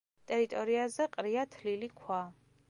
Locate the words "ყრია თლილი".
1.17-1.93